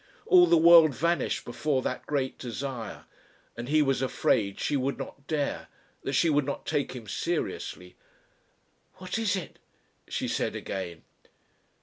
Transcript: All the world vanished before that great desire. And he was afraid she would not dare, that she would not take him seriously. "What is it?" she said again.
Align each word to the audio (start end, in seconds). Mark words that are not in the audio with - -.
All 0.25 0.47
the 0.47 0.57
world 0.57 0.95
vanished 0.95 1.45
before 1.45 1.83
that 1.83 2.07
great 2.07 2.39
desire. 2.39 3.05
And 3.55 3.69
he 3.69 3.83
was 3.83 4.01
afraid 4.01 4.59
she 4.59 4.75
would 4.75 4.97
not 4.97 5.27
dare, 5.27 5.67
that 6.03 6.13
she 6.13 6.27
would 6.27 6.43
not 6.43 6.65
take 6.65 6.93
him 6.93 7.07
seriously. 7.07 7.95
"What 8.95 9.19
is 9.19 9.35
it?" 9.35 9.59
she 10.07 10.27
said 10.27 10.55
again. 10.55 11.03